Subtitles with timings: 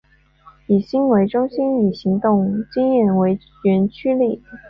[0.65, 4.41] 以心为中心以行动经验为原驱力。